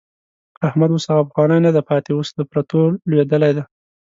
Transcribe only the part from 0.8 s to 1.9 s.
اوس هغه پخوانی نه دی